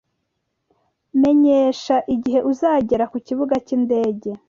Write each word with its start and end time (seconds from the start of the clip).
Menyesha 1.21 1.95
igihe 2.15 2.39
uzagera 2.51 3.03
kukibuga 3.11 3.55
cyindege. 3.65 4.31